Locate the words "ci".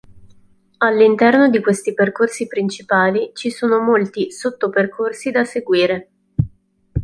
3.35-3.51